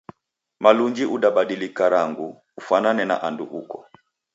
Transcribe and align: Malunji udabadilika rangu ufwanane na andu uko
Malunji 0.59 1.05
udabadilika 1.05 1.89
rangu 1.89 2.41
ufwanane 2.57 3.05
na 3.05 3.23
andu 3.23 3.43
uko 3.43 3.85